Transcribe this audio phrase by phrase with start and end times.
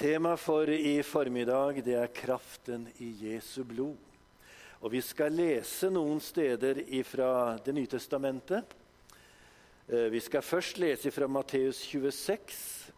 [0.00, 3.98] Tema for i formiddag det er kraften i Jesu blod.
[4.80, 8.64] Og Vi skal lese noen steder fra Det nye testamentet.
[9.92, 12.88] Eh, vi skal først lese fra Matteus 26,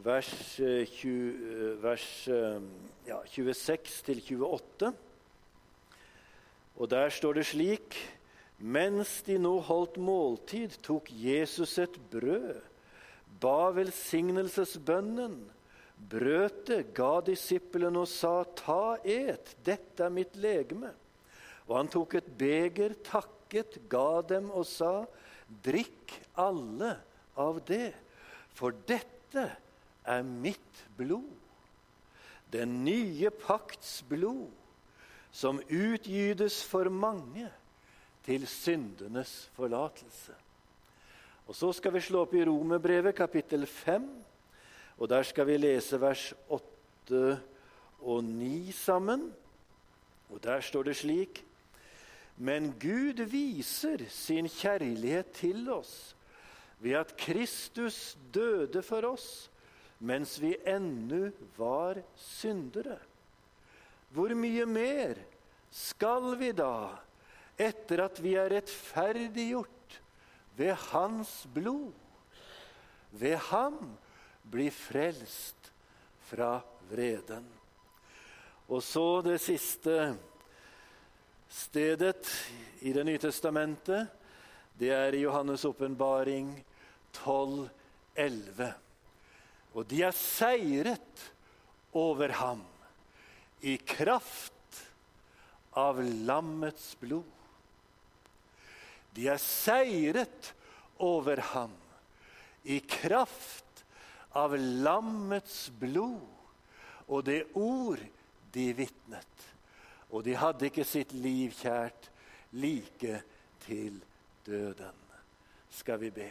[0.00, 2.28] vers, 20, eh, eh, vers
[3.06, 4.94] ja, 26 28.
[6.76, 8.02] Og der står det slik
[8.58, 12.62] Mens de nå holdt måltid, tok Jesus et brød,
[13.40, 15.42] ba velsignelsesbønnen
[16.10, 20.94] brøt ga disippelen og sa, 'Ta, et, dette er mitt legeme.'
[21.68, 25.06] Og han tok et beger, takket, ga dem og sa,
[25.62, 26.96] 'Drikk alle
[27.36, 27.94] av det,
[28.54, 29.50] for dette
[30.04, 31.38] er mitt blod.'
[32.52, 34.50] Den nye pakts blod,
[35.32, 37.48] som utgytes for mange
[38.26, 40.34] til syndenes forlatelse.
[41.46, 44.04] Og Så skal vi slå opp i Romerbrevet kapittel 5
[44.98, 47.40] og Der skal vi lese vers 8
[48.00, 49.32] og 9 sammen.
[50.30, 51.44] Og Der står det slik
[52.36, 56.16] Men Gud viser sin kjærlighet til oss
[56.82, 59.50] ved at Kristus døde for oss
[60.02, 62.98] mens vi ennå var syndere.
[64.10, 65.20] Hvor mye mer
[65.70, 66.98] skal vi da,
[67.54, 70.00] etter at vi er rettferdiggjort
[70.58, 71.92] ved Hans blod,
[73.12, 73.78] ved Ham
[74.42, 75.72] bli frelst
[76.28, 76.56] fra
[76.90, 77.44] vreden.
[78.72, 80.14] Og så det siste
[81.52, 82.28] stedet
[82.80, 84.08] i Det nye testamentet.
[84.78, 86.64] Det er i Johannes' åpenbaring
[87.12, 88.72] 12,11.
[89.74, 91.26] Og de er seiret
[91.92, 92.64] over ham
[93.60, 94.80] i kraft
[95.76, 97.28] av lammets blod.
[99.12, 100.52] De er seiret
[101.02, 101.72] over ham
[102.64, 103.71] i kraft
[104.38, 108.00] av lammets blod og det ord
[108.52, 109.46] de vitnet.
[110.12, 112.08] Og de hadde ikke sitt liv kjært
[112.60, 113.22] like
[113.64, 113.98] til
[114.46, 114.98] døden.
[115.72, 116.30] Skal vi be.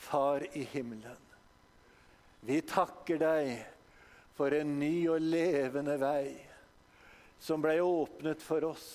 [0.00, 1.26] Far i himmelen,
[2.40, 3.50] vi takker deg
[4.36, 6.32] for en ny og levende vei
[7.40, 8.88] som ble åpnet for oss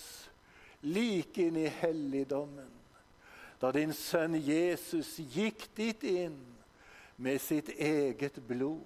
[0.86, 2.74] like inn i helligdommen
[3.62, 6.38] da din sønn Jesus gikk dit inn
[7.16, 8.84] med sitt eget blod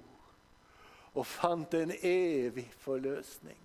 [1.17, 3.57] og fant en evig forløsning.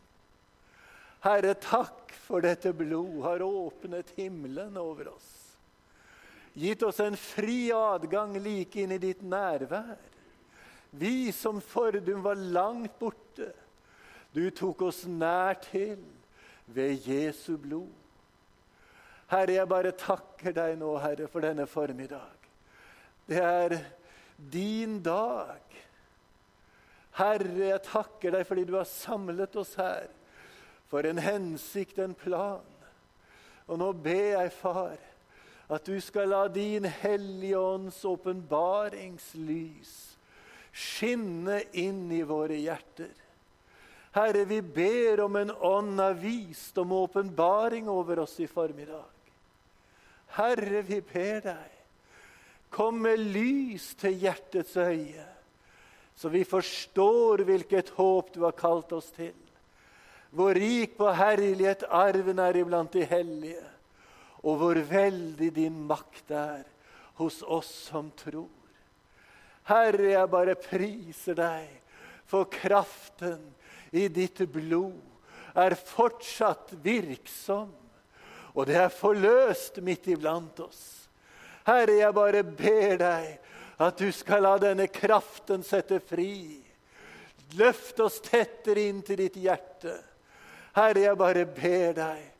[1.25, 5.31] Herre, takk for dette blod har åpnet himmelen over oss.
[6.55, 9.99] Gitt oss en fri adgang like inn i ditt nærvær.
[10.95, 13.51] Vi som fordum var langt borte,
[14.35, 15.99] du tok oss nær til
[16.67, 17.91] ved Jesu blod.
[19.31, 22.49] Herre, jeg bare takker deg nå, Herre, for denne formiddag.
[23.27, 23.79] Det er
[24.37, 25.63] din dag.
[27.15, 30.09] Herre, jeg takker deg fordi du har samlet oss her
[30.91, 32.65] for en hensikt, en plan.
[33.71, 34.97] Og nå ber jeg, far,
[35.73, 39.95] at du skal la din Hellige Ånds åpenbaringslys
[40.75, 43.13] skinne inn i våre hjerter.
[44.15, 49.11] Herre, vi ber om en ånd av visdom og åpenbaring over oss i formiddag.
[50.35, 51.74] Herre, vi ber deg
[52.75, 55.27] Kom med lys til hjertets øye,
[56.19, 59.37] så vi forstår hvilket håp du har kalt oss til.
[60.35, 63.63] Hvor rik på herlighet arven er iblant de hellige,
[64.43, 66.65] og hvor veldig din makt er
[67.21, 68.51] hos oss som tror.
[69.71, 71.71] Herre, jeg bare priser deg
[72.27, 73.39] for kraften
[73.95, 74.99] i ditt blod
[75.55, 77.71] er fortsatt virksom,
[78.55, 80.83] og det er forløst midt iblant oss.
[81.65, 86.61] Herre, jeg bare ber deg at du skal la denne kraften sette fri.
[87.59, 89.97] Løft oss tettere inn til ditt hjerte.
[90.77, 92.31] Herre, jeg bare ber deg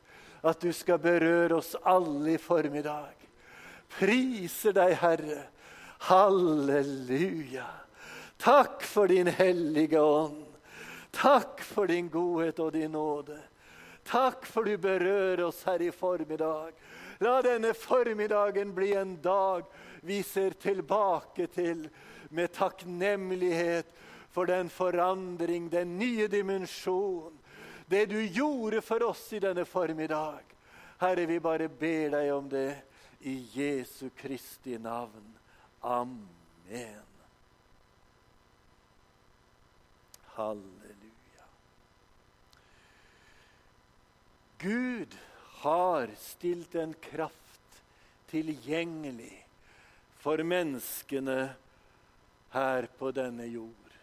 [0.45, 3.15] at du skal berøre oss alle i formiddag.
[3.97, 5.41] Priser deg, Herre.
[6.05, 7.67] Halleluja.
[8.37, 10.43] Takk for din hellige ånd.
[11.15, 13.39] Takk for din godhet og din nåde.
[14.05, 16.75] Takk for du berører oss her i formiddag.
[17.19, 19.65] La denne formiddagen bli en dag
[20.01, 21.87] vi ser tilbake til
[22.29, 23.87] med takknemlighet
[24.31, 27.37] for den forandring, den nye dimensjon,
[27.87, 30.43] det du gjorde for oss i denne formiddag.
[30.99, 32.71] Herre, vi bare ber deg om det
[33.25, 35.31] i Jesu Kristi navn.
[35.81, 37.07] Amen.
[40.35, 41.47] Halleluja.
[44.59, 45.15] Gud
[45.65, 47.77] har stilt en kraft
[48.29, 49.33] tilgjengelig
[50.21, 51.39] for menneskene
[52.53, 53.95] her på denne jord.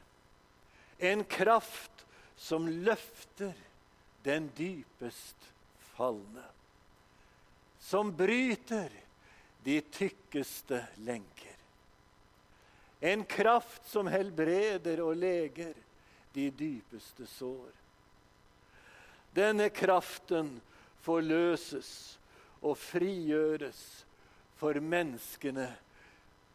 [0.98, 2.02] En kraft
[2.34, 3.54] som løfter
[4.26, 5.46] den dypest
[5.92, 6.48] falne.
[7.78, 8.90] Som bryter
[9.62, 11.54] de tykkeste lenker.
[13.06, 15.78] En kraft som helbreder og leger
[16.34, 17.70] de dypeste sår.
[19.38, 20.56] Denne kraften
[21.02, 21.92] forløses
[22.62, 23.82] og frigjøres
[24.60, 25.66] for menneskene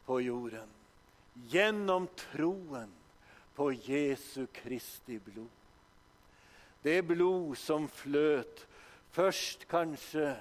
[0.08, 0.72] på jorden
[1.52, 2.90] gjennom troen
[3.58, 5.52] på Jesu Kristi blod.
[6.82, 8.64] Det blod som fløt
[9.12, 10.32] først kanskje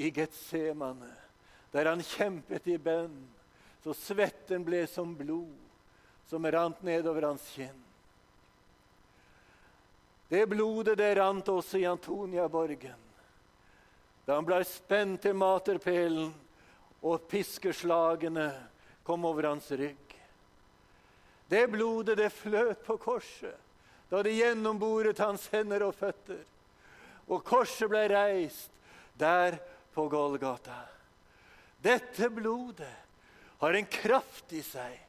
[0.00, 1.12] i Getsemane,
[1.74, 3.14] der han kjempet i bønn
[3.84, 5.52] så svetten ble som blod
[6.30, 7.80] som rant nedover hans kinn.
[10.30, 13.03] Det blodet det rant også i Antoniaborgen.
[14.24, 16.32] Da han ble spent til materpelen
[17.04, 18.48] og piskeslagene
[19.04, 20.00] kom over hans rygg.
[21.48, 23.60] Det blodet det fløt på korset
[24.08, 26.42] da det gjennomboret hans hender og føtter.
[27.26, 28.70] Og korset ble reist
[29.18, 29.56] der
[29.94, 30.76] på Golgata.
[31.82, 32.92] Dette blodet
[33.60, 35.00] har en kraft i seg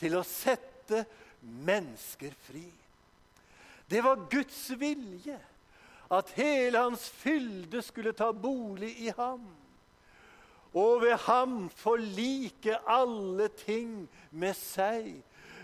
[0.00, 1.04] til å sette
[1.40, 2.66] mennesker fri.
[3.90, 5.38] Det var Guds vilje
[6.10, 9.44] at hele hans fylde skulle ta bolig i ham.
[10.74, 15.12] Og ved ham forlike alle ting med seg.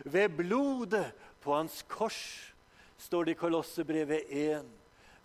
[0.04, 1.12] Ved blodet
[1.42, 2.52] på hans kors,
[2.98, 4.66] står det i Kolossebrevet 1,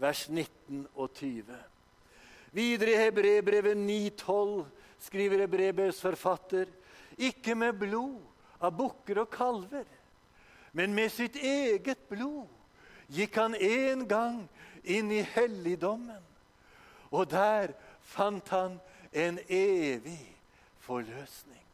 [0.01, 1.57] vers 19 og 20.
[2.51, 4.65] Videre i Hebrebrevet 9,12
[5.01, 6.69] skriver Hebrebrevets forfatter
[7.17, 8.19] ikke med blod
[8.61, 9.85] av bukker og kalver,
[10.73, 12.49] men med sitt eget blod
[13.11, 14.41] gikk han en gang
[14.83, 16.23] inn i helligdommen.
[17.11, 18.79] Og der fant han
[19.13, 20.35] en evig
[20.79, 21.65] forløsning.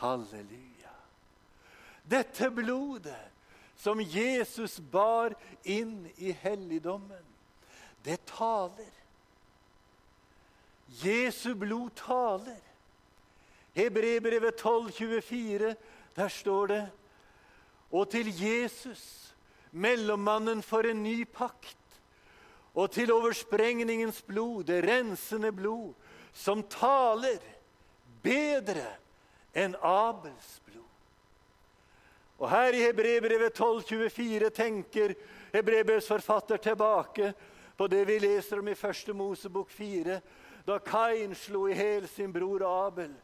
[0.00, 0.94] Halleluja.
[2.10, 3.32] Dette blodet
[3.76, 7.24] som Jesus bar inn i helligdommen,
[8.04, 8.92] det taler.
[11.02, 12.62] Jesu blod taler.
[13.76, 15.76] Hebrebrevet 12, 24,
[16.16, 16.90] der står det
[17.90, 19.25] Og til Jesus,
[19.70, 21.76] mellommannen for en ny pakt,
[22.76, 25.94] og til oversprengningens blod, det rensende blod,
[26.36, 27.40] som taler
[28.22, 28.90] bedre
[29.56, 30.84] enn Abels blod.
[32.36, 35.14] Og her i Hebrebrevet 12, 24 tenker
[35.54, 37.32] Hebrebrevets forfatter tilbake
[37.76, 40.20] på det vi leser om i første Mosebok 4,
[40.66, 43.14] da Kain slo i hjel sin bror Abel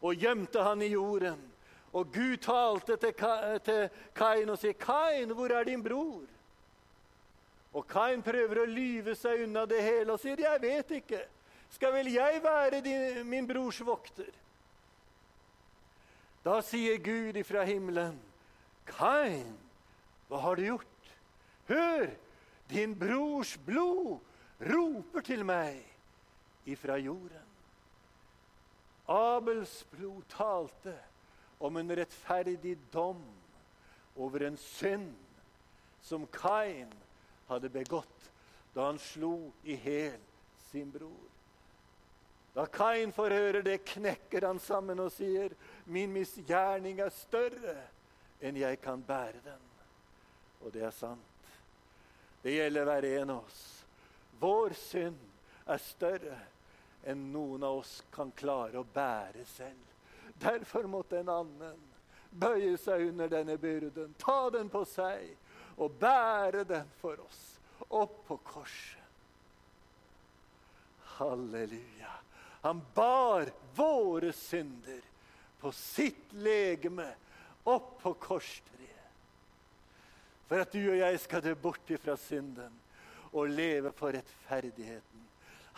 [0.00, 1.40] og gjemte han i jorden.
[1.92, 6.28] Og Gud talte til, Kain og sier, 'Kain, hvor er din bror?'
[7.74, 11.24] Og Kain prøver å lyve seg unna det hele og sier, 'Jeg vet ikke.
[11.70, 14.34] Skal vel jeg være din, min brors vokter?'
[16.44, 18.20] Da sier Gud ifra himmelen,
[18.86, 19.58] 'Kain,
[20.28, 20.86] hva har du gjort?'
[21.68, 22.10] 'Hør,
[22.70, 24.18] din brors blod
[24.60, 25.82] roper til meg
[26.66, 27.50] ifra jorden.'
[29.08, 30.94] Abels blod talte
[31.60, 33.20] om en rettferdig dom
[34.16, 35.12] over en synd
[36.02, 36.92] som Kain
[37.50, 38.30] hadde begått
[38.74, 40.20] da han slo i hjel
[40.70, 41.28] sin bror.
[42.54, 45.52] Da Kain får høre det, knekker han sammen og sier,
[45.86, 47.76] 'Min misgjerning er større
[48.40, 49.68] enn jeg kan bære den.'
[50.64, 51.20] Og det er sant.
[52.42, 53.84] Det gjelder hver en av oss.
[54.40, 55.18] Vår synd
[55.66, 56.40] er større
[57.04, 59.89] enn noen av oss kan klare å bære selv.
[60.40, 61.80] Derfor måtte en annen
[62.30, 65.26] bøye seg under denne byrden, ta den på seg
[65.80, 67.42] og bære den for oss
[67.88, 68.96] opp på korset.
[71.16, 72.12] Halleluja.
[72.62, 75.00] Han bar våre synder
[75.60, 77.08] på sitt legeme
[77.68, 79.08] opp på korstreet.
[80.48, 82.78] For at du og jeg skal dø bort ifra synden
[83.30, 85.28] og leve for rettferdigheten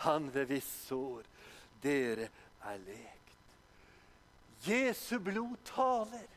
[0.03, 1.27] han ved visse sår
[1.83, 2.27] dere
[2.67, 3.22] er lekt.
[4.63, 6.27] Jesu blod taler,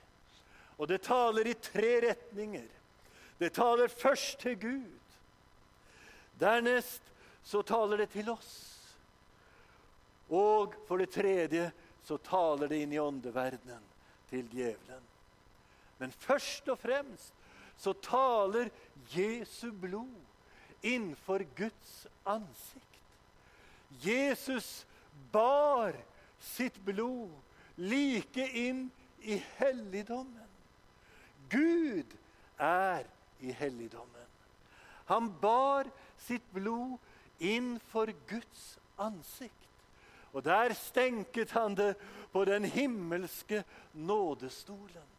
[0.79, 2.69] og det taler i tre retninger.
[3.39, 5.13] Det taler først til Gud.
[6.41, 7.03] Dernest
[7.45, 8.55] så taler det til oss.
[10.29, 11.69] Og for det tredje
[12.05, 13.85] så taler det inn i åndeverdenen
[14.31, 15.05] til djevelen.
[15.99, 17.33] Men først og fremst
[17.79, 18.71] så taler
[19.13, 22.83] Jesu blod innenfor Guds ansikt.
[24.03, 24.85] Jesus
[25.33, 25.95] bar
[26.41, 27.31] sitt blod
[27.77, 28.91] like inn
[29.21, 30.49] i helligdommen.
[31.51, 32.17] Gud
[32.59, 33.05] er
[33.41, 34.13] i helligdommen.
[35.07, 35.87] Han bar
[36.19, 36.99] sitt blod
[37.39, 39.53] inn for Guds ansikt.
[40.33, 41.95] Og der stenket han det
[42.33, 43.63] på den himmelske
[43.95, 45.15] nådestolen.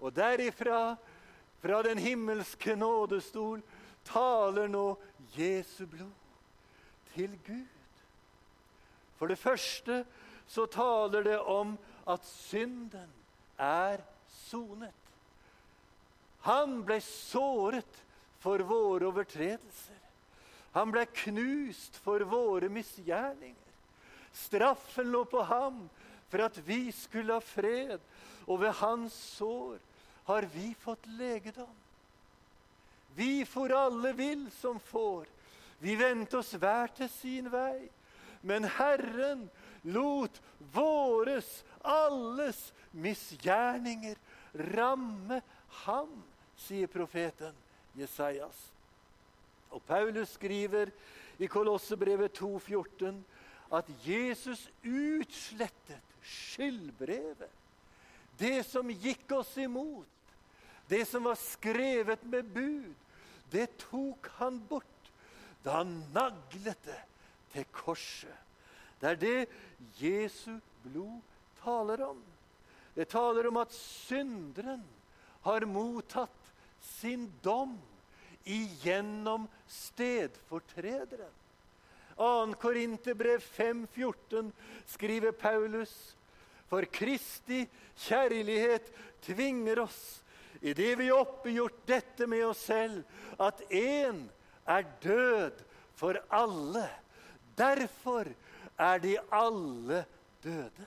[0.00, 0.96] Og derifra
[1.62, 3.62] fra den himmelske nådestol
[4.06, 4.86] taler nå
[5.36, 6.14] Jesu blod
[7.14, 7.66] til Gud.
[9.18, 10.04] For det første
[10.48, 11.76] så taler det om
[12.08, 13.10] at synden
[13.60, 14.00] er
[14.48, 14.94] sonet.
[16.46, 18.02] Han ble såret
[18.40, 19.98] for våre overtredelser.
[20.72, 23.66] Han ble knust for våre misgjerninger.
[24.32, 25.82] Straffen lå på ham
[26.30, 27.98] for at vi skulle ha fred,
[28.46, 29.78] og ved hans sår
[30.28, 31.74] har vi fått legedom.
[33.16, 35.26] Vi for alle vil som får.
[35.82, 37.88] Vi vendte oss hver til sin vei.
[38.46, 39.48] Men Herren
[39.92, 40.40] lot
[40.72, 44.16] våres, alles misgjerninger
[44.74, 45.40] ramme
[45.84, 46.10] ham,
[46.58, 47.54] sier profeten
[47.98, 48.58] Jesajas.
[49.70, 50.90] Og Paulus skriver
[51.38, 53.20] i Kolossebrevet 2,14
[53.78, 57.52] at Jesus utslettet skyldbrevet.
[58.38, 60.06] Det som gikk oss imot,
[60.88, 62.94] det som var skrevet med bud,
[63.52, 64.84] det tok han bort
[65.64, 67.00] da han naglet det
[67.52, 68.47] til korset.
[69.00, 69.48] Det er det
[70.00, 71.20] Jesu blod
[71.62, 72.20] taler om.
[72.94, 74.82] Det taler om at synderen
[75.46, 76.52] har mottatt
[76.98, 77.76] sin dom
[78.48, 81.34] igjennom stedfortrederen.
[82.18, 82.54] 2.
[82.58, 84.50] Korinterbrev 5,14
[84.90, 85.92] skriver Paulus
[86.68, 87.62] for Kristi
[88.08, 88.90] kjærlighet
[89.22, 90.20] tvinger oss,
[90.60, 93.04] idet vi har oppgjort dette med oss selv,
[93.38, 94.24] at én
[94.66, 95.62] er død
[95.98, 96.88] for alle.
[97.58, 98.28] Derfor
[98.78, 100.04] er de alle
[100.42, 100.86] døde.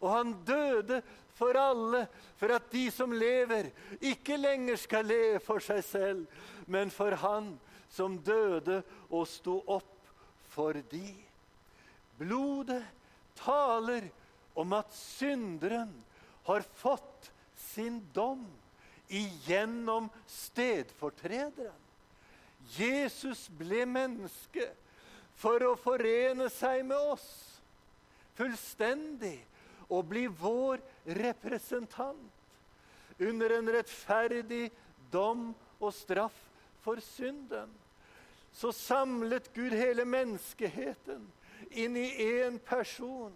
[0.00, 1.00] Og han døde
[1.36, 2.04] for alle,
[2.36, 6.26] for at de som lever, ikke lenger skal leve for seg selv,
[6.70, 7.54] men for Han
[7.90, 10.10] som døde og sto opp
[10.52, 11.14] for de.
[12.20, 12.84] Blodet
[13.40, 14.10] taler
[14.54, 15.92] om at synderen
[16.46, 18.44] har fått sin dom
[19.10, 21.88] igjennom stedfortrederen.
[22.76, 24.68] Jesus ble menneske
[25.40, 27.28] for å forene seg med oss
[28.38, 29.38] fullstendig
[29.90, 30.82] og bli vår
[31.18, 34.68] representant under en rettferdig
[35.12, 36.36] dom og straff
[36.84, 37.68] for synden.
[38.52, 41.28] Så samlet Gud hele menneskeheten
[41.70, 43.32] inn i én person,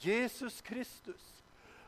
[0.00, 1.22] Jesus Kristus.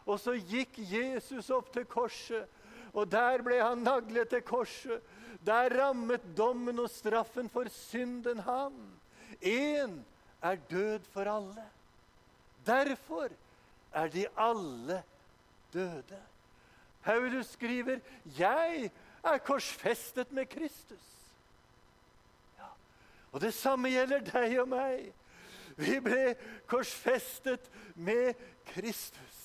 [0.04, 2.44] Og så gikk Jesus opp til korset,
[2.92, 5.00] og der ble han naglet til korset.
[5.46, 8.76] Der rammet dommen og straffen for synden ham.
[9.42, 10.02] Én
[10.42, 11.64] er død for alle.
[12.66, 13.28] Derfor
[13.92, 15.02] er de alle
[15.72, 16.22] døde.
[17.02, 18.90] Paulus skriver, 'Jeg
[19.24, 21.14] er korsfestet med Kristus'.
[22.58, 22.68] Ja.
[23.32, 25.12] Og det samme gjelder deg og meg.
[25.76, 26.34] Vi ble
[26.66, 28.34] korsfestet med
[28.66, 29.43] Kristus.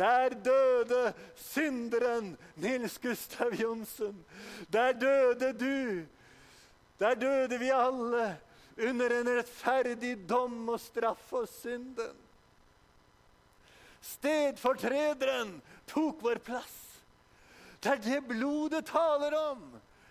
[0.00, 4.24] Der døde synderen Nils Gustav Johnsen.
[4.72, 6.06] Der døde du.
[6.98, 8.38] Der døde vi alle
[8.88, 12.16] under en rettferdig dom og straff for synden.
[14.00, 15.58] Stedfortrederen
[15.90, 16.76] tok vår plass.
[17.80, 19.64] Det er det blodet taler om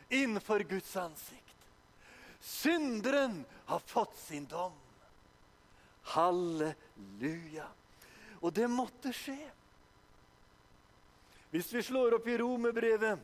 [0.10, 1.46] innenfor Guds ansikt.
[2.42, 4.74] Synderen har fått sin dom.
[6.14, 7.68] Halleluja.
[8.42, 9.38] Og det måtte skje.
[11.50, 13.22] Hvis vi slår opp i Romerbrevet,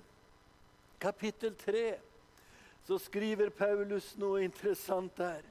[0.97, 1.85] kapittel 3
[2.85, 5.45] så skriver Paulus noe interessant der.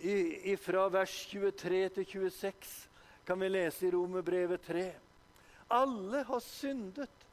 [0.00, 2.74] I, fra vers 23 til 26
[3.24, 4.86] kan vi lese i Romerbrevet 3.
[5.72, 7.24] Alle har syndet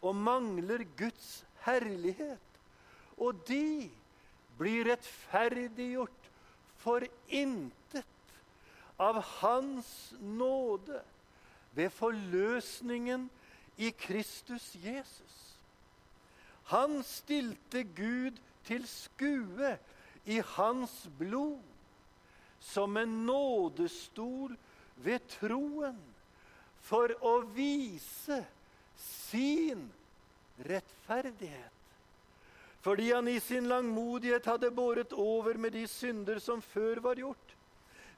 [0.00, 2.60] og mangler Guds herlighet.
[3.20, 3.88] Og de
[4.56, 6.30] blir rettferdiggjort
[6.80, 8.04] for intet
[9.00, 9.88] av Hans
[10.20, 11.00] nåde
[11.76, 13.28] ved forløsningen
[13.76, 15.56] i Kristus Jesus.
[16.72, 19.76] Han stilte Gud til skue
[20.26, 21.62] i hans blod
[22.60, 24.56] som en nådestol
[25.04, 25.98] ved troen
[26.86, 28.40] for å vise
[28.98, 29.86] sin
[30.66, 31.72] rettferdighet.
[32.86, 37.54] Fordi han i sin langmodighet hadde båret over med de synder som før var gjort.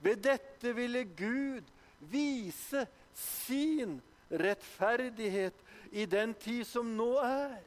[0.04, 1.64] Ved dette ville Gud
[2.12, 2.84] vise
[3.16, 3.96] sin
[4.30, 7.58] rettferdighet i den tid som nå er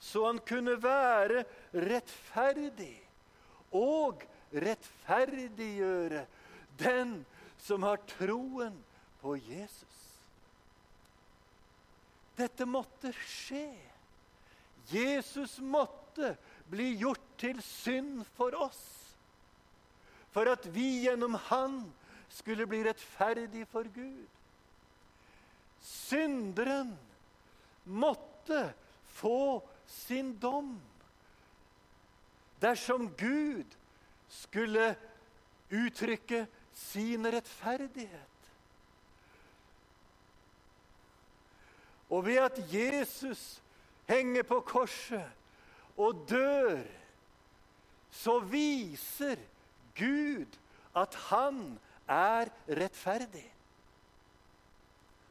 [0.00, 1.44] så han kunne være
[1.76, 2.94] rettferdig
[3.76, 6.24] og rettferdiggjøre
[6.80, 7.18] den
[7.60, 8.78] som har troen
[9.20, 9.98] på Jesus.
[12.40, 13.68] Dette måtte skje.
[14.88, 16.32] Jesus måtte
[16.72, 18.80] bli gjort til synd for oss.
[20.32, 21.82] For at vi gjennom Han
[22.32, 24.39] skulle bli rettferdig for Gud.
[25.80, 26.98] Synderen
[27.84, 28.72] måtte
[29.06, 30.74] få sin dom
[32.60, 33.76] dersom Gud
[34.28, 34.92] skulle
[35.70, 38.26] uttrykke sin rettferdighet.
[42.10, 43.62] Og ved at Jesus
[44.08, 45.30] henger på korset
[45.96, 46.82] og dør,
[48.10, 49.38] så viser
[49.98, 50.58] Gud
[50.96, 53.46] at han er rettferdig.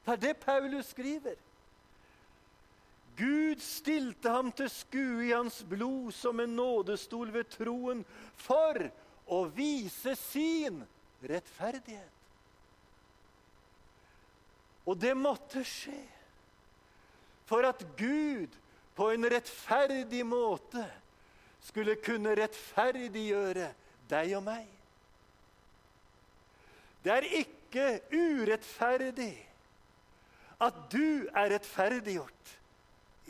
[0.06, 1.36] Det er det Paulus skriver.
[3.20, 8.06] Gud stilte ham til skue i hans blod som en nådestol ved troen
[8.40, 8.80] for
[9.28, 10.80] å vise sin
[11.28, 12.16] rettferdighet.
[14.88, 16.00] Og det måtte skje
[17.50, 18.56] for at Gud
[18.96, 20.86] på en rettferdig måte
[21.68, 23.68] skulle kunne rettferdiggjøre
[24.10, 24.66] deg og meg.
[27.04, 29.34] Det er ikke urettferdig
[30.60, 32.56] at du er rettferdiggjort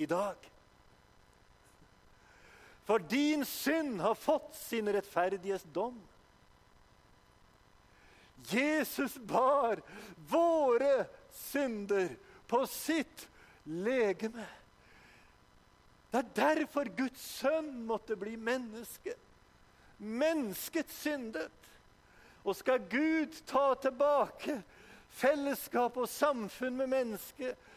[0.01, 0.49] i dag.
[2.89, 5.99] For din synd har fått sin rettferdiges dom.
[8.49, 9.81] Jesus bar
[10.29, 12.15] våre synder
[12.47, 13.27] på sitt
[13.63, 14.47] legeme.
[16.09, 19.13] Det er derfor Guds sønn måtte bli menneske.
[19.99, 21.53] Mennesket syndet.
[22.41, 24.61] Og skal Gud ta tilbake
[25.15, 27.67] fellesskap og samfunn med mennesket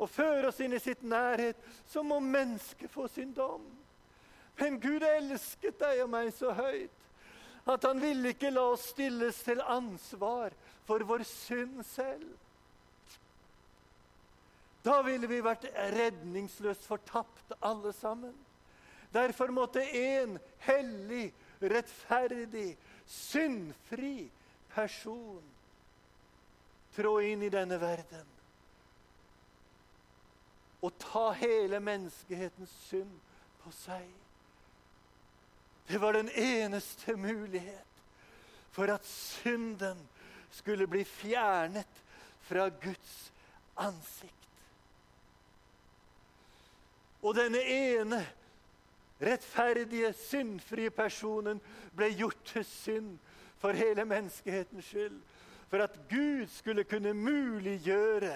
[0.00, 3.66] og føre oss inn i sitt nærhet, så må mennesket få sin dom.
[4.60, 6.96] Men Gud elsket deg og meg så høyt
[7.70, 10.54] at han ville ikke la oss stilles til ansvar
[10.88, 12.24] for vår synd selv.
[14.80, 18.32] Da ville vi vært redningsløst fortapt, alle sammen.
[19.12, 21.28] Derfor måtte en hellig,
[21.60, 22.72] rettferdig,
[23.04, 24.30] syndfri
[24.72, 25.44] person
[26.96, 28.26] trå inn i denne verden
[30.80, 33.12] og ta hele menneskehetens synd
[33.60, 34.06] på seg.
[35.90, 38.00] Det var den eneste mulighet
[38.72, 39.98] for at synden
[40.50, 42.04] skulle bli fjernet
[42.48, 43.32] fra Guds
[43.76, 44.34] ansikt.
[47.20, 48.22] Og denne ene
[49.20, 51.60] rettferdige, syndfrie personen
[51.96, 53.18] ble gjort til synd
[53.60, 55.18] for hele menneskehetens skyld.
[55.70, 58.34] For at Gud skulle kunne muliggjøre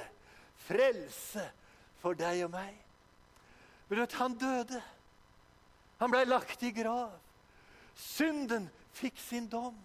[0.67, 1.45] frelse
[2.03, 2.75] for deg og meg.
[3.89, 4.83] Men vet, han døde.
[6.01, 7.13] Han ble lagt i grav.
[7.99, 9.77] Synden fikk sin dom.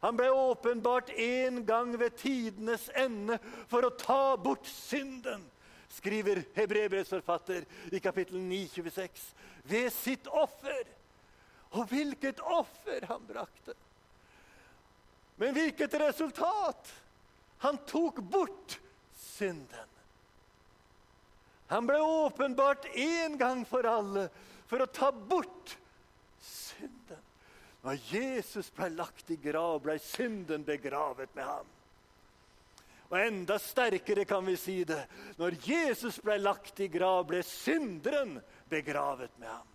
[0.00, 3.36] Han ble åpenbart en gang ved tidenes ende
[3.68, 5.42] for å ta bort synden
[5.90, 9.26] skriver Hebrevets forfatter i kapittel 9, 26,
[9.64, 10.86] ved sitt offer.
[11.70, 13.76] Og hvilket offer han brakte!
[15.40, 16.90] Men hvilket resultat!
[17.60, 18.78] Han tok bort
[19.16, 19.88] synden.
[21.70, 24.26] Han ble åpenbart én gang for alle
[24.68, 25.76] for å ta bort
[26.44, 27.20] synden.
[27.84, 31.70] Når Jesus ble lagt i grav, ble synden begravet med ham.
[33.08, 35.00] Og enda sterkere kan vi si det.
[35.40, 38.36] Når Jesus ble lagt i grav, ble synderen
[38.70, 39.72] begravet med ham.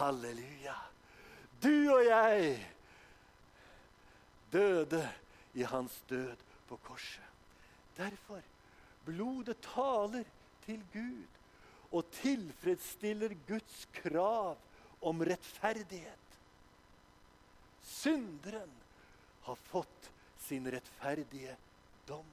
[0.00, 0.80] Halleluja.
[1.60, 2.56] Du og jeg
[4.52, 5.02] døde
[5.54, 6.36] i hans død
[6.68, 7.24] på korset.
[7.96, 8.42] Derfor
[9.04, 10.24] blodet taler
[10.66, 11.26] til Gud
[11.92, 14.56] og tilfredsstiller Guds krav
[15.02, 16.38] om rettferdighet.
[17.82, 18.70] Synderen
[19.42, 20.10] har fått
[20.44, 21.56] sin rettferdige
[22.08, 22.26] dom.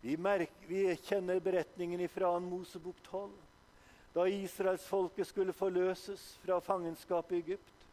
[0.00, 3.32] Vi, merker, vi kjenner beretningen fra Mosebok 12,
[4.14, 7.84] da israelsfolket skulle forløses fra fangenskapet i Egypt.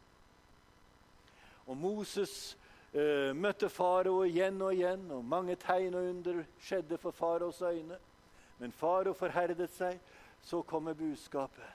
[1.68, 2.56] Og Moses
[2.94, 7.98] eh, møtte farao igjen og igjen, og mange tegn og under skjedde for faraos øyne.
[8.58, 9.98] Men farao forherdet seg.
[10.42, 11.66] Så kommer budskapet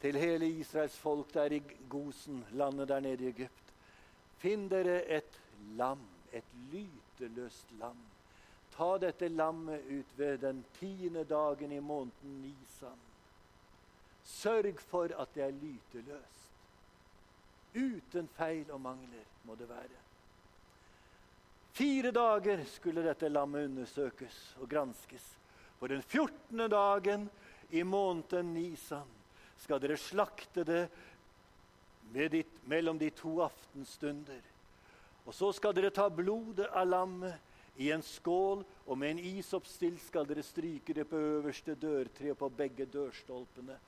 [0.00, 3.72] til hele Israels folk der i Gosen, landet der nede i Egypt.
[4.38, 5.40] Finn dere et
[5.76, 6.00] lam,
[6.32, 7.96] et lyteløst lam.
[8.76, 13.00] Ta dette lammet ut ved den tiende dagen i måneden Nisan.
[14.24, 16.48] Sørg for at det er lyteløst.
[17.74, 19.98] Uten feil og mangler må det være.
[21.74, 25.24] Fire dager skulle dette lammet undersøkes og granskes.
[25.80, 26.68] På den 14.
[26.70, 27.24] dagen
[27.74, 29.08] i måneden Nisan
[29.58, 30.84] skal dere slakte det
[32.30, 34.40] ditt, mellom de to aftenstunder.
[35.26, 40.02] Og så skal dere ta blodet av lammet i en skål, og med en isoppstilt
[40.04, 43.78] skal dere stryke det på øverste dørtre og på begge dørstolpene.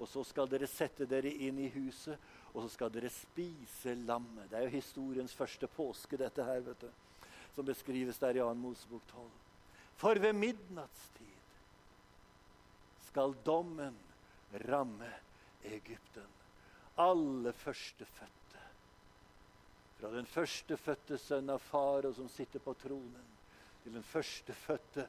[0.00, 2.16] Og så skal dere sette dere inn i huset,
[2.54, 4.48] og så skal dere spise lammet.
[4.50, 6.90] Det er jo historiens første påske, dette her, vet du,
[7.54, 8.54] som beskrives der i 2.
[8.56, 9.28] Mosebok 12.
[10.00, 11.26] For ved midnattstid
[13.10, 13.96] skal dommen
[14.70, 15.10] ramme
[15.68, 16.28] Egypten.
[16.96, 18.62] Alle førstefødte.
[20.00, 23.28] Fra den førstefødte sønn av farao som sitter på tronen,
[23.82, 25.04] til den førstefødte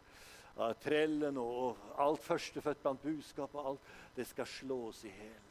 [0.58, 5.48] av trellen og alt førstefødt blant buskap og alt, det skal slås i hjel.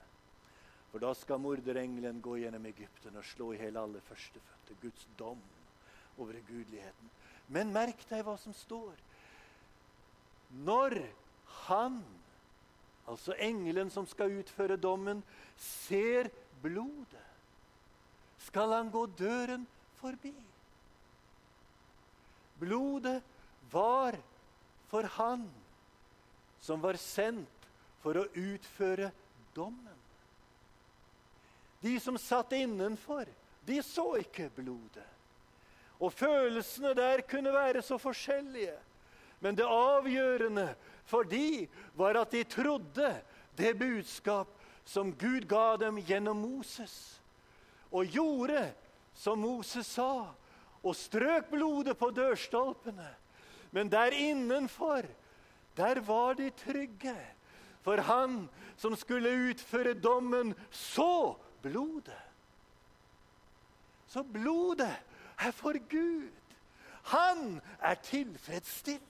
[0.91, 4.77] For da skal morderengelen gå gjennom Egypten og slå i hjel alle førstefødte.
[4.83, 5.41] Guds dom
[6.19, 7.11] over gudeligheten.
[7.51, 8.99] Men merk deg hva som står.
[10.67, 10.99] Når
[11.67, 12.01] han,
[13.07, 15.23] altså engelen som skal utføre dommen,
[15.59, 16.31] ser
[16.63, 17.27] blodet,
[18.47, 19.67] skal han gå døren
[20.01, 20.35] forbi.
[22.61, 23.21] Blodet
[23.73, 24.19] var
[24.91, 25.47] for han
[26.61, 27.69] som var sendt
[28.03, 29.11] for å utføre
[29.55, 29.97] dommen.
[31.81, 33.29] De som satt innenfor,
[33.65, 35.07] de så ikke blodet.
[36.01, 38.77] Og følelsene der kunne være så forskjellige.
[39.41, 40.67] Men det avgjørende
[41.09, 43.13] for de var at de trodde
[43.57, 44.49] det budskap
[44.85, 47.21] som Gud ga dem gjennom Moses,
[47.93, 48.65] og gjorde
[49.17, 50.31] som Moses sa,
[50.81, 53.09] og strøk blodet på dørstolpene.
[53.71, 55.03] Men der innenfor,
[55.77, 57.17] der var de trygge.
[57.83, 62.23] For han som skulle utføre dommen, så blodet.
[64.07, 64.97] Så blodet
[65.39, 66.31] er for Gud.
[67.03, 69.03] Han er tilfredsstilt.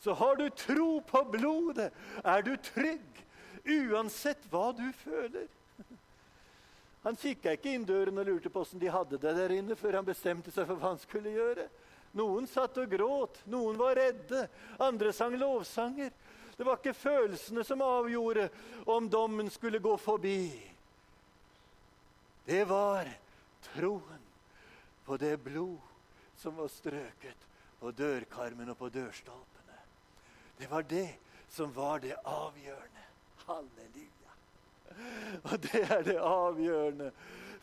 [0.00, 1.92] Så har du tro på blodet,
[2.24, 3.22] er du trygg
[3.66, 5.46] uansett hva du føler.
[7.02, 10.00] Han kikka ikke inn døren og lurte på åssen de hadde det der inne, før
[10.00, 11.68] han bestemte seg for hva han skulle gjøre.
[12.18, 14.44] Noen satt og gråt, noen var redde,
[14.82, 16.12] andre sang lovsanger.
[16.56, 18.48] Det var ikke følelsene som avgjorde
[18.92, 20.50] om dommen skulle gå forbi.
[22.44, 23.08] Det var
[23.72, 24.28] troen
[25.06, 25.78] på det blod
[26.36, 27.48] som var strøket
[27.80, 29.78] på dørkarmen og på dørstolpene.
[30.58, 31.08] Det var det
[31.50, 33.06] som var det avgjørende.
[33.46, 34.34] Halleluja.
[35.48, 37.08] Og det er det avgjørende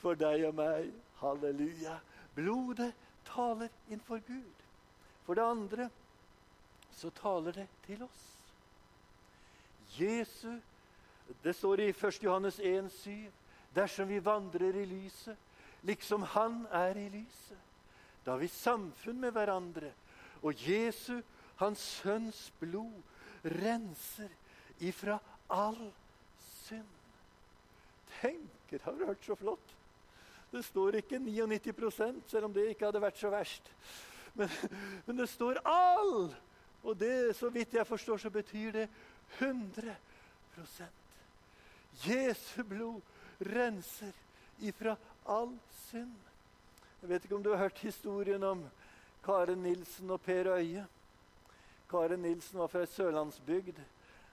[0.02, 0.90] for deg og meg.
[1.22, 2.00] Halleluja.
[2.36, 2.92] Blodet
[3.30, 4.66] taler innenfor Gud.
[5.26, 5.90] For det andre
[6.96, 8.26] så taler det til oss.
[10.00, 10.60] Jesu
[11.44, 12.24] Det står i 1.
[12.24, 13.30] Johannes 1,7.:
[13.76, 15.38] Dersom vi vandrer i lyset,
[15.82, 17.58] liksom Han er i lyset,
[18.26, 19.92] da har vi samfunn med hverandre.
[20.42, 21.22] Og Jesu,
[21.56, 23.02] Hans Sønns blod,
[23.44, 24.30] renser
[24.80, 25.92] ifra all
[26.40, 26.86] synd.
[28.22, 29.76] Tenk, det har hørt så flott.
[30.52, 33.72] Det står ikke 99 selv om det ikke hadde vært så verst.
[34.34, 34.50] Men,
[35.06, 36.30] men det står all.
[36.84, 38.88] Og det, så vidt jeg forstår, så betyr det
[39.40, 41.00] 100%
[42.08, 43.02] Jesu blod
[43.42, 44.14] renser
[44.64, 44.96] ifra
[45.28, 45.52] all
[45.90, 46.16] synd.
[47.02, 48.64] Jeg vet ikke om du har hørt historien om
[49.24, 50.86] Karen Nilsen og Per Øie.
[51.90, 53.80] Karen Nilsen var fra sørlandsbygd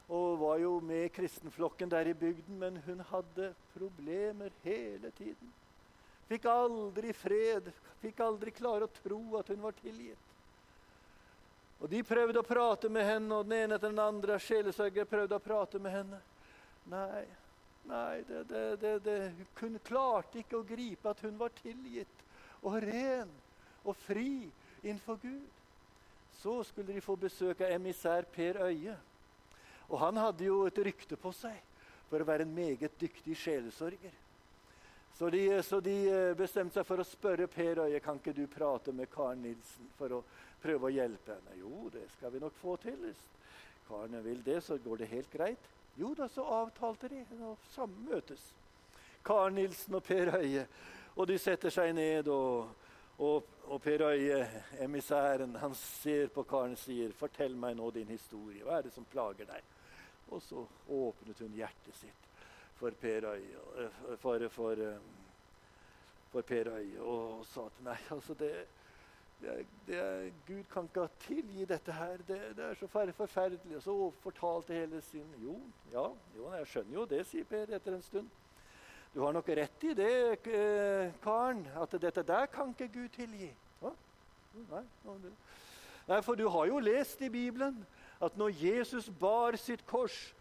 [0.09, 5.53] og var jo med kristenflokken der i bygden, men hun hadde problemer hele tiden.
[6.27, 7.69] Fikk aldri fred,
[8.03, 10.27] fikk aldri klare å tro at hun var tilgitt.
[11.81, 15.37] Og De prøvde å prate med henne, og den ene etter den andre sjelesørger prøvde
[15.37, 16.21] å prate med henne.
[16.91, 17.25] Nei,
[17.91, 19.17] nei det, det, det, det,
[19.61, 22.25] Hun klarte ikke å gripe at hun var tilgitt
[22.63, 23.31] og ren
[23.85, 24.49] og fri
[24.83, 25.53] innenfor Gud.
[26.41, 28.97] Så skulle de få besøk av emissær Per Øie.
[29.89, 31.61] Og Han hadde jo et rykte på seg
[32.11, 34.15] for å være en meget dyktig sjelesorger.
[35.19, 38.43] Så de, så de, eh, bestemte seg for å spørre Per Øye kan ikke du
[38.53, 40.19] prate med Karen Nilsen for å
[40.61, 41.55] prøve å hjelpe henne.
[41.57, 42.99] Jo, det skal vi nok få til.
[43.01, 43.23] Hvis
[43.89, 45.71] Karen vil det, så går det helt greit.
[45.97, 48.45] Jo da, så avtalte de å sammøtes.
[49.25, 50.67] Karen Nilsen og Per Øye.
[51.17, 52.69] Og de setter seg ned, og,
[53.17, 54.45] og, og Per Øye,
[54.85, 58.61] emissæren, han ser på Karen og sier, 'Fortell meg nå din historie.
[58.69, 59.75] Hva er det som plager deg?'
[60.29, 62.26] Og så åpnet hun hjertet sitt
[62.77, 64.99] for Per Øye, eh, for, for, eh,
[66.33, 68.53] for per Øye og, sa at nei, altså det,
[69.41, 72.17] det, det Gud kan ikke tilgi dette her.
[72.29, 73.77] Det, det er så forferdelig.
[73.77, 75.61] Og så fortalte hele sin Jo,
[75.93, 78.29] ja, jo, jeg skjønner jo det, sier Per etter en stund.
[79.15, 83.49] Du har nok rett i det, eh, karen, at dette der kan ikke Gud tilgi.
[83.81, 83.93] Hå?
[84.71, 84.83] Nei,
[86.09, 87.87] nei, for du har jo lest i Bibelen
[88.21, 90.35] at når Jesus bar sitt kors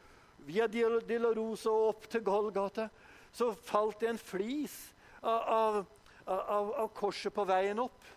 [0.46, 2.90] via Dilorosa og opp til Golgata,
[3.36, 4.76] så falt det en flis
[5.22, 5.80] av, av,
[6.26, 8.12] av, av, korset på veien opp.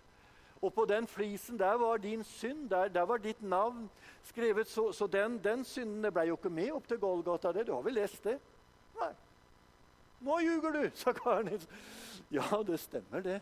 [0.59, 3.87] Og på den flisen der var din synd, der, der var ditt navn
[4.27, 4.69] skrevet.
[4.71, 7.53] Så, så den, den synden ble jo ikke med opp til Golgata.
[7.55, 7.67] Det.
[7.67, 8.39] Du har vel lest det?
[8.99, 9.13] Nei.
[10.27, 11.71] Nå ljuger du, sa Karen Nilsen.
[12.35, 13.39] Ja, det stemmer, det,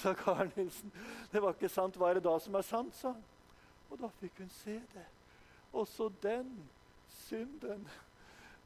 [0.00, 0.92] sa Karen Nilsen.
[1.32, 1.98] Det var ikke sant.
[2.00, 3.26] Hva er det da som er sant, sa han.
[3.90, 5.04] Og da fikk hun se det.
[5.76, 6.48] Også den
[7.26, 7.86] synden,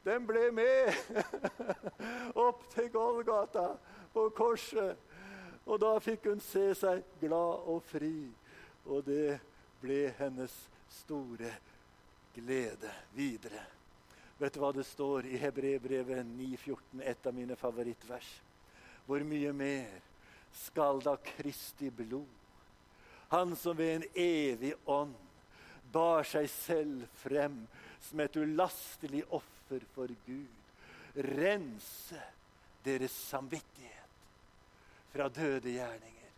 [0.05, 0.93] den ble med
[2.47, 3.67] opp til Golgata
[4.13, 4.97] på korset.
[5.65, 8.25] Og da fikk hun se seg glad og fri,
[8.89, 9.37] og det
[9.81, 10.55] ble hennes
[10.89, 11.51] store
[12.33, 13.61] glede videre.
[14.41, 18.29] Vet du hva det står i Hebrebrevet 9,14, et av mine favorittvers?
[19.05, 19.99] Hvor mye mer
[20.63, 22.25] skal da Kristi blod,
[23.31, 25.13] han som ved en evig ånd
[25.93, 27.61] bar seg selv frem
[28.01, 30.57] som et ulastelig offer for Gud,
[31.15, 32.21] rense
[32.85, 33.97] deres samvittighet
[35.11, 36.31] fra døde gjerninger,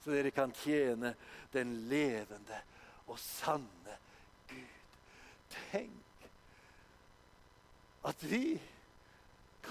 [0.00, 1.14] så dere kan tjene
[1.52, 2.60] den levende
[3.08, 3.96] og sanne
[4.48, 4.76] Gud.
[5.70, 6.28] Tenk
[8.08, 8.60] at vi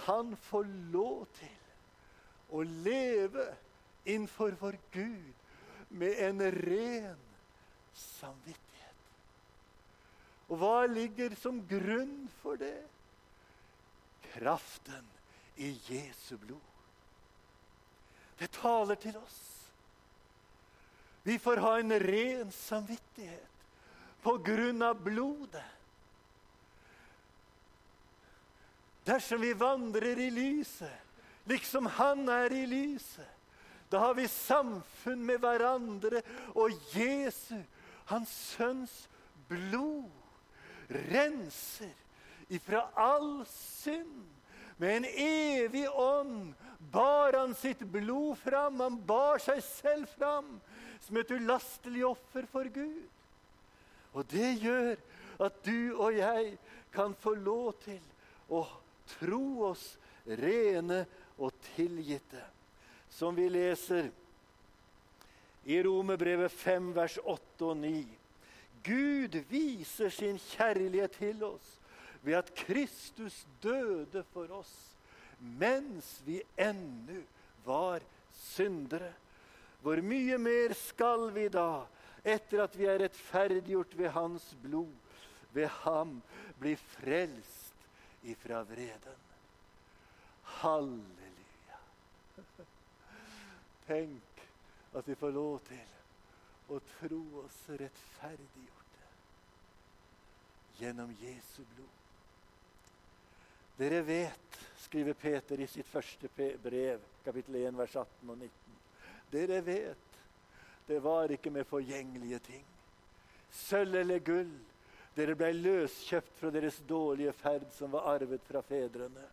[0.06, 0.62] kan få
[0.94, 1.56] lov til
[2.54, 3.46] å leve
[4.10, 5.34] innenfor vår Gud
[5.90, 7.22] med en ren
[7.96, 8.69] samvittighet.
[10.50, 12.82] Og hva ligger som grunn for det?
[14.34, 15.06] Kraften
[15.62, 16.66] i Jesu blod.
[18.40, 19.42] Det taler til oss.
[21.24, 23.66] Vi får ha en ren samvittighet
[24.24, 25.66] på grunn av blodet.
[29.06, 30.96] Dersom vi vandrer i lyset,
[31.50, 33.28] liksom Han er i lyset,
[33.90, 36.22] da har vi samfunn med hverandre,
[36.54, 37.58] og Jesu,
[38.12, 39.08] Hans Sønns
[39.50, 40.12] blod,
[40.90, 41.94] renser
[42.50, 44.26] ifra all synd.
[44.78, 46.54] Med en evig ånd
[46.92, 48.80] bar han sitt blod fram.
[48.80, 50.58] Han bar seg selv fram
[51.04, 53.04] som et ulastelig offer for Gud.
[54.14, 54.96] Og det gjør
[55.46, 56.56] at du og jeg
[56.94, 58.02] kan få lov til
[58.50, 58.64] å
[59.20, 59.92] tro oss
[60.26, 61.04] rene
[61.38, 62.42] og tilgitte.
[63.10, 64.10] Som vi leser
[65.70, 67.94] i Romerbrevet 5, vers 8 og 9.
[68.84, 71.76] Gud viser sin kjærlighet til oss
[72.22, 74.74] ved at Kristus døde for oss
[75.40, 77.22] mens vi ennå
[77.66, 78.04] var
[78.36, 79.14] syndere.
[79.82, 81.86] Hvor mye mer skal vi da,
[82.24, 84.92] etter at vi er rettferdiggjort ved Hans blod,
[85.56, 86.18] ved Ham
[86.60, 87.88] bli frelst
[88.28, 89.24] ifra vreden?
[90.60, 91.80] Halleluja.
[93.88, 94.44] Tenk
[95.00, 95.99] at vi får lov til
[96.70, 99.08] og tro oss rettferdiggjorte
[100.80, 101.96] gjennom Jesu blod.
[103.80, 108.80] Dere vet, skriver Peter i sitt første brev, kapittel 1, vers 18 og 19.
[109.32, 110.20] Dere vet,
[110.90, 112.66] det var ikke med forgjengelige ting.
[113.52, 114.52] Sølv eller gull.
[115.16, 119.26] Dere ble løskjøpt fra deres dårlige ferd som var arvet fra fedrene.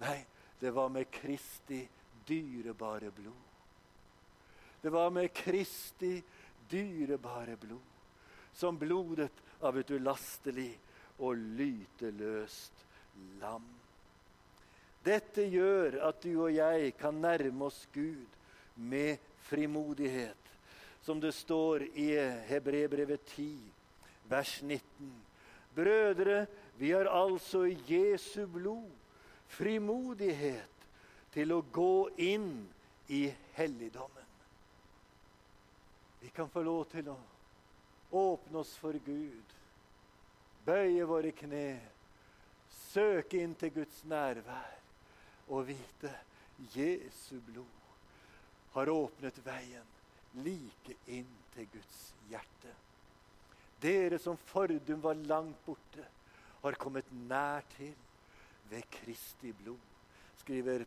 [0.00, 0.18] Nei,
[0.60, 1.80] det var med Kristi
[2.28, 3.46] dyrebare blod.
[4.80, 6.14] Det var med Kristi
[6.70, 7.88] dyrebare blod,
[8.52, 10.72] som blodet av et ulastelig
[11.20, 12.84] og lyteløst
[13.40, 13.66] lam.
[15.04, 18.28] Dette gjør at du og jeg kan nærme oss Gud
[18.76, 20.36] med frimodighet,
[21.02, 22.10] som det står i
[22.50, 23.48] Hebrebrevet 10,
[24.28, 25.12] vers 19.
[25.74, 28.90] Brødre, vi har altså i Jesu blod
[29.50, 30.86] frimodighet
[31.34, 32.52] til å gå inn
[33.08, 34.19] i helligdommen.
[36.20, 37.16] Vi kan få lov til å
[38.20, 39.54] åpne oss for Gud,
[40.66, 41.80] bøye våre kne,
[42.90, 44.76] søke inn til Guds nærvær
[45.50, 46.12] og vite
[46.74, 47.80] Jesu blod
[48.74, 49.86] har åpnet veien
[50.44, 52.74] like inn til Guds hjerte.
[53.80, 56.04] Dere som fordum var langt borte,
[56.60, 57.94] har kommet nær til
[58.70, 59.80] ved Kristi blod,
[60.42, 60.84] skriver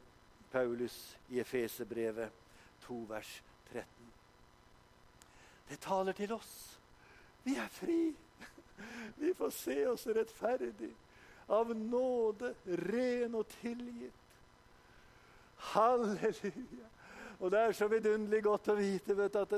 [0.51, 0.97] Paulus
[1.33, 2.29] i Efeserbrevet
[2.85, 3.31] 2, vers
[3.71, 4.12] 13.
[5.73, 6.79] Det taler til oss.
[7.43, 8.13] Vi er fri.
[9.21, 10.91] Vi får se oss rettferdig,
[11.49, 12.51] av nåde,
[12.91, 14.19] ren og tilgitt.
[15.73, 16.91] Halleluja.
[17.39, 19.55] Og Det er så vidunderlig godt å vite vet, at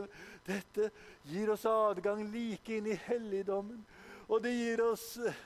[0.47, 0.87] dette
[1.27, 3.83] gir oss adgang like inn i helligdommen.
[4.31, 5.45] Og det gir oss eh,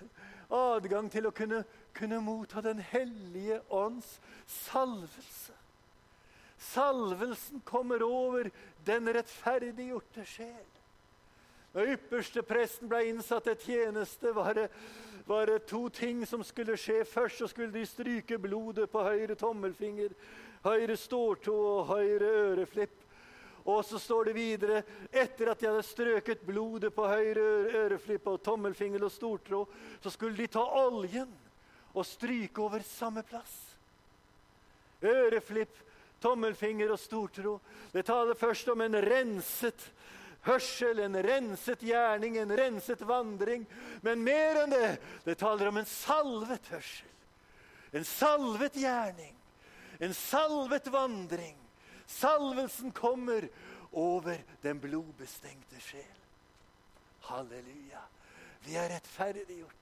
[0.53, 1.63] adgang til å kunne,
[1.97, 4.19] kunne motta Den hellige ånds
[4.69, 5.58] salvelse.
[6.59, 8.49] Salvelsen kommer over
[8.85, 10.67] den rettferdiggjorte sjel.
[11.73, 14.67] Når ypperstepresten ble innsatt til tjeneste, var det,
[15.29, 17.03] var det to ting som skulle skje.
[17.05, 20.15] Først så skulle de stryke blodet på høyre tommelfinger,
[20.65, 23.05] høyre ståltå og høyre øreflipp.
[23.69, 27.43] Og så står det videre etter at de hadde strøket blodet på høyre
[27.85, 29.65] øreflipp og tommelfinger og stortå,
[30.01, 31.29] så skulle de ta oljen
[31.93, 33.53] og stryke over samme plass.
[35.05, 35.75] Øreflipp,
[36.21, 37.57] tommelfinger og stortro.
[37.93, 39.85] Det taler først om en renset,
[40.47, 43.65] hørsel, en renset gjerning, en renset vandring.
[44.05, 44.91] Men mer enn det,
[45.25, 47.09] det taler om en salvet hørsel,
[47.95, 49.33] en salvet gjerning,
[49.99, 51.57] en salvet vandring.
[52.09, 53.45] Salvelsen kommer
[53.91, 56.15] over den blodbestengte sjel.
[57.29, 58.01] Halleluja.
[58.65, 59.75] Vi er rettferdiggjort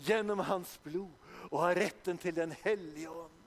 [0.00, 1.12] gjennom hans blod
[1.50, 3.39] og har retten til Den hellige ånd.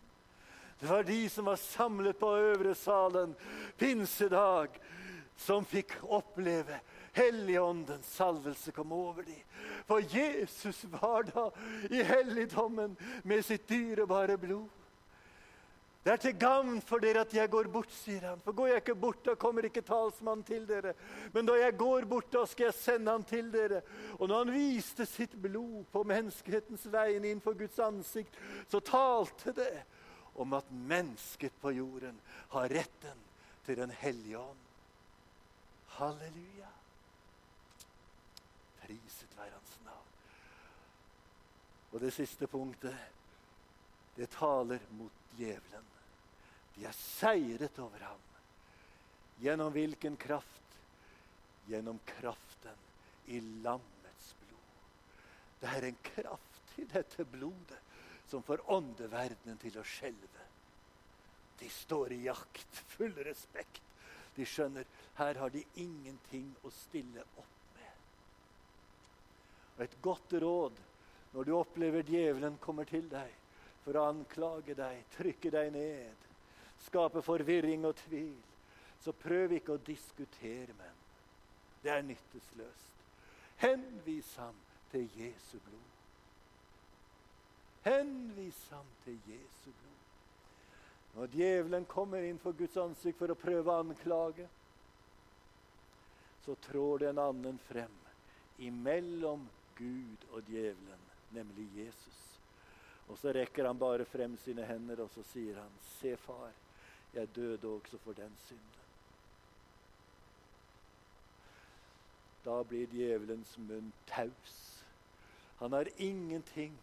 [0.83, 3.35] Det var de som var samlet på øvre salen
[3.79, 4.67] pinsedag,
[5.39, 6.81] som fikk oppleve
[7.15, 9.39] Helligåndens salvelse kom over dem.
[9.87, 11.45] For Jesus var da
[11.87, 14.67] i helligdommen med sitt dyrebare blod.
[16.03, 18.43] Det er til gagn for dere at jeg går bort, sier han.
[18.43, 20.97] For går jeg ikke bort, da kommer ikke talsmannen til dere.
[21.31, 23.79] Men da jeg går bort, da skal jeg sende han til dere.
[24.19, 28.35] Og når han viste sitt blod på menneskehetens vegne innenfor Guds ansikt,
[28.67, 29.71] så talte det
[30.35, 32.19] om at mennesket på jorden
[32.53, 33.19] har retten
[33.65, 34.63] til Den hellige ånd.
[35.97, 36.69] Halleluja.
[38.81, 40.09] Priset være hans navn.
[41.93, 42.97] Og det siste punktet,
[44.17, 45.85] det taler mot djevelen.
[46.75, 48.19] De er seiret over ham.
[49.41, 50.77] Gjennom hvilken kraft?
[51.69, 52.81] Gjennom kraften
[53.25, 54.81] i lammets blod.
[55.61, 57.79] Det er en kraft i dette blodet
[58.33, 60.45] som får åndeverdenen til å skjelve.
[61.59, 63.83] De står i jakt, full respekt.
[64.33, 67.99] De skjønner her har de ingenting å stille opp med.
[69.75, 70.81] Og Et godt råd
[71.35, 73.37] når du opplever djevelen kommer til deg
[73.85, 76.27] for å anklage deg, trykke deg ned,
[76.87, 78.33] skape forvirring og tvil,
[78.97, 81.01] så prøv ikke å diskutere med ham.
[81.85, 83.01] Det er nyttesløst.
[83.61, 84.57] Henvis ham
[84.89, 85.92] til Jesu blod.
[87.83, 90.03] Henvis ham til Jesu blod.
[91.13, 94.47] Når djevelen kommer inn for Guds ansikt for å prøve å anklage,
[96.45, 97.99] så trår det en annen frem
[98.63, 99.45] imellom
[99.77, 102.19] Gud og djevelen, nemlig Jesus.
[103.07, 106.51] Og så rekker han bare frem sine hender, og så sier han, se, far,
[107.13, 108.79] jeg døde også for den synden.
[112.43, 114.55] Da blir djevelens munn taus.
[115.59, 116.75] Han har ingenting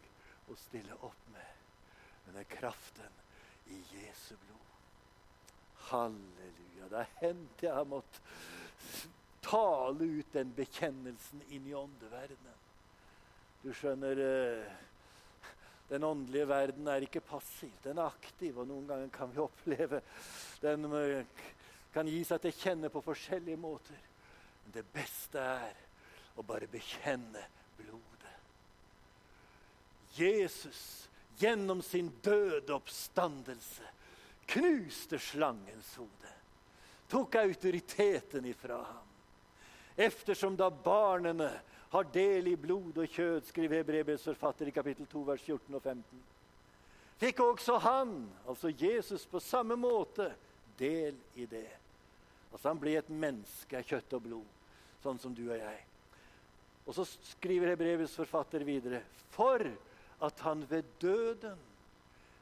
[0.51, 1.57] å stille opp med.
[2.25, 3.21] Men det er kraften
[3.71, 4.67] i Jesu blod.
[5.91, 6.91] Halleluja.
[6.91, 8.21] Det har hendt jeg har måttet
[9.45, 12.59] tale ut den bekjennelsen inn i åndeverdenen.
[13.63, 14.77] Du skjønner eh,
[15.91, 18.59] den åndelige verden er ikke passiv, den er aktiv.
[18.61, 20.03] Og noen ganger kan vi oppleve
[20.63, 21.41] Den eh,
[21.91, 23.99] kan gi seg til kjenne på forskjellige måter.
[24.65, 25.81] Men det beste er
[26.39, 27.43] å bare bekjenne
[27.81, 28.20] blodet.
[30.15, 33.87] Jesus, gjennom sin døde oppstandelse,
[34.51, 36.35] knuste slangens hode.
[37.11, 39.07] Tok autoriteten ifra ham.
[39.97, 41.51] Eftersom da barnene
[41.91, 45.83] har del i blod og kjød, skriver Hebrebrevets forfatter i kapittel 2, vers 14 og
[45.83, 46.23] 15.
[47.21, 48.15] Fikk også han,
[48.49, 50.31] altså Jesus, på samme måte
[50.79, 51.69] del i det.
[52.53, 54.55] Altså Han ble et menneske av kjøtt og blod,
[55.03, 55.83] sånn som du og jeg.
[56.87, 59.03] Og så skriver Hebrevets forfatter videre
[59.35, 59.67] for
[60.21, 61.59] at han ved døden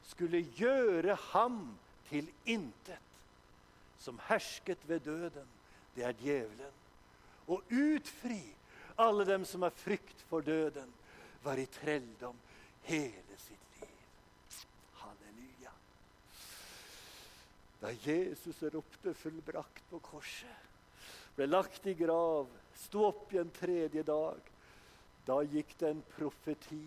[0.08, 3.04] skulle gjøre ham til intet.
[3.98, 5.48] Som hersket ved døden,
[5.96, 6.76] det er djevelen.
[7.48, 8.42] Og utfri
[8.98, 10.92] alle dem som har frykt for døden,
[11.42, 12.36] var i trelldom
[12.88, 13.98] hele sitt liv.
[15.02, 15.72] Halleluja.
[17.80, 20.64] Da Jesus ropte 'fullbrakt' på korset,
[21.36, 24.40] ble lagt i grav, sto opp igjen tredje dag,
[25.26, 26.82] da gikk det en profeti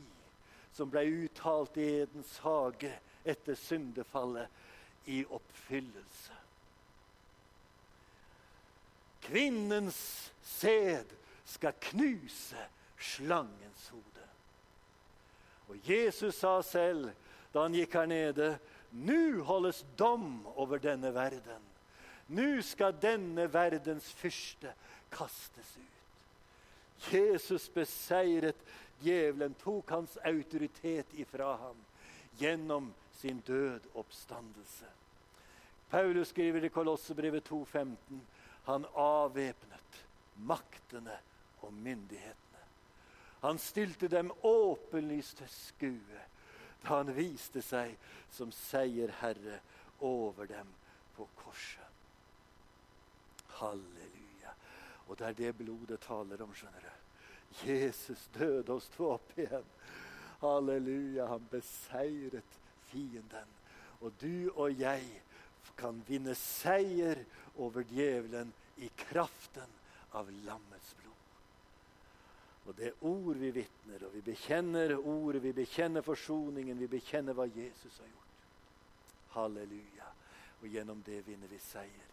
[0.74, 2.92] som ble uttalt i Edens hage
[3.28, 4.48] etter syndefallet,
[5.10, 6.36] i oppfyllelse.
[9.22, 11.10] Kvinnens sæd
[11.46, 12.68] skal knuse
[13.02, 14.28] slangens hode.
[15.70, 17.10] Og Jesus sa selv
[17.52, 18.52] da han gikk her nede,
[18.92, 21.66] nå holdes dom over denne verden.
[22.32, 24.72] Nå skal denne verdens fyrste
[25.12, 25.88] kastes ut.
[27.12, 28.58] Jesus beseiret
[29.02, 31.78] djevelen, tok hans autoritet ifra ham
[32.40, 34.86] gjennom sin død oppstandelse.
[35.90, 38.20] Paulus skriver i Kolossebrevet 2,15.:
[38.64, 41.18] Han avvæpnet maktene
[41.62, 42.64] og myndighetene.
[43.42, 46.28] Han stilte dem åpenlyst til skue
[46.82, 47.94] da han viste seg
[48.34, 49.60] som seierherre
[50.02, 50.70] over dem
[51.16, 51.86] på korset.
[53.60, 54.56] Halleluja.
[55.08, 57.01] Og det er det blodet taler om, skjønner du.
[57.66, 59.68] Jesus døde og sto opp igjen.
[60.42, 61.28] Halleluja.
[61.34, 62.58] Han beseiret
[62.90, 63.58] fienden.
[64.02, 65.06] Og du og jeg
[65.78, 67.22] kan vinne seier
[67.62, 69.78] over djevelen i kraften
[70.18, 71.12] av lammets blod.
[72.66, 77.38] Og det er ord vi vitner, og vi bekjenner ordet, vi bekjenner forsoningen, vi bekjenner
[77.38, 78.42] hva Jesus har gjort.
[79.36, 80.10] Halleluja.
[80.62, 82.10] Og gjennom det vinner vi seier.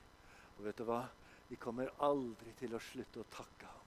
[0.57, 1.03] Og vet du hva?
[1.49, 3.78] Vi kommer aldri til å slutte å takke ham.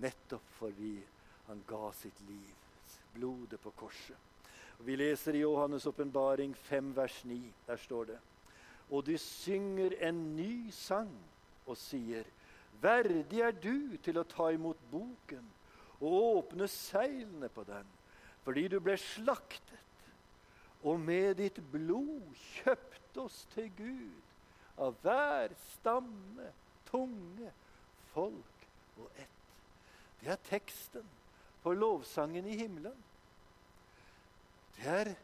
[0.00, 0.96] Nettopp fordi
[1.46, 2.52] han ga sitt liv,
[3.14, 4.16] blodet på korset.
[4.82, 7.52] Vi leser i Johannes' åpenbaring 5, vers 9.
[7.66, 8.18] Der står det
[8.90, 11.12] Og de synger en ny sang
[11.66, 12.26] og sier
[12.82, 15.44] Verdig er du til å ta imot boken
[16.02, 17.86] og åpne seilene på den,
[18.42, 19.78] fordi du ble slaktet,
[20.82, 26.48] og med ditt blod kjøpte oss til Gud av hver stamme,
[26.90, 27.52] tunge,
[28.10, 28.66] folk
[28.98, 29.41] og ett.
[30.22, 31.06] Det er teksten
[31.62, 32.96] på lovsangen i himmelen.
[34.78, 35.14] Det er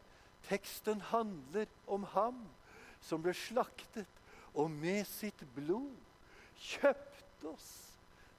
[0.49, 2.37] Teksten handler om ham
[3.05, 4.07] som ble slaktet,
[4.57, 5.93] og med sitt blod
[6.59, 7.67] kjøpt oss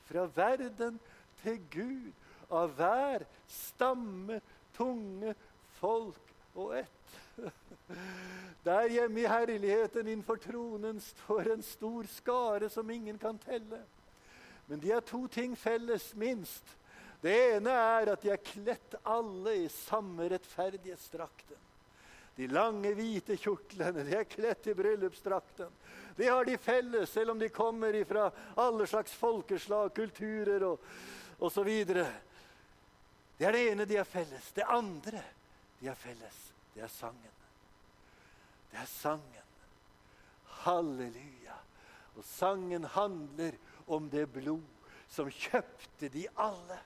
[0.09, 0.99] fra verden
[1.43, 4.41] til Gud av hver stamme,
[4.75, 5.37] tunge,
[5.79, 7.15] folk og ett.
[8.67, 13.85] Der hjemme i herligheten innenfor tronen står en stor skare som ingen kan telle.
[14.71, 16.77] Men de har to ting felles, minst.
[17.21, 21.57] Det ene er at de er kledt alle i samme rettferdighetsdrakten.
[22.37, 25.73] De lange, hvite kjortlene, de er kledt i bryllupsdrakten.
[26.15, 28.29] Det har de felles, selv om de kommer fra
[28.63, 30.87] alle slags folkeslag, kulturer og
[31.43, 31.71] osv.
[31.91, 34.53] Det er det ene de har felles.
[34.55, 35.25] Det andre
[35.81, 36.39] de har felles,
[36.77, 37.35] det er sangen.
[38.71, 39.51] Det er sangen.
[40.63, 41.59] Halleluja.
[42.15, 43.59] Og sangen handler
[43.91, 44.65] om det blod
[45.11, 46.79] som kjøpte de alle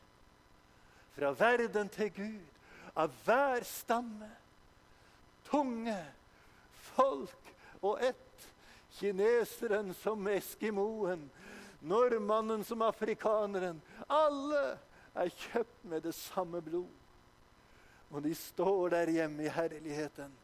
[1.14, 2.46] fra verden til Gud,
[2.98, 4.30] av hver stamme,
[5.46, 5.98] tunge,
[6.94, 7.52] folk
[7.82, 8.20] og ett.
[8.94, 11.24] Kineseren som eskimoen,
[11.82, 13.80] nordmannen som afrikaneren.
[14.06, 14.76] Alle
[15.18, 16.90] er kjøpt med det samme blod.
[18.14, 20.34] Og de står der hjemme i herligheten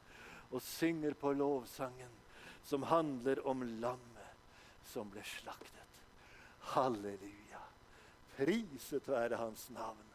[0.50, 2.10] og synger på lovsangen
[2.66, 4.34] som handler om lammet
[4.90, 5.79] som ble slaktet.
[6.70, 7.62] Halleluja.
[8.36, 10.06] Priset være hans navn.